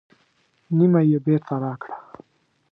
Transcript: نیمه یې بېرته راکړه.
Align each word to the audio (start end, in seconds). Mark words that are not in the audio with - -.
نیمه 0.77 1.01
یې 1.09 1.17
بېرته 1.25 1.55
راکړه. 1.63 1.95